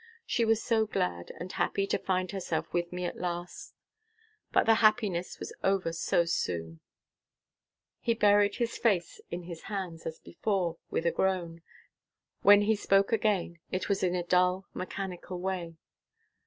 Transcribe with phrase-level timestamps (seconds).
[0.25, 3.75] She was so glad and happy to find herself with me at last,
[4.51, 6.79] but the happiness was over so soon."
[7.99, 11.61] He buried his face in his hands as before, with a groan.
[12.41, 15.75] When he spoke again, it was in a dull, mechanical way.